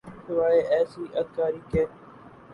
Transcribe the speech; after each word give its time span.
سوائے 0.25 0.59
ایسی 0.73 1.03
اداکاری 1.19 1.61
کے۔ 1.71 1.83